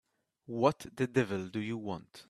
What 0.47 0.87
the 0.95 1.05
devil 1.05 1.49
do 1.49 1.59
you 1.59 1.77
want? 1.77 2.19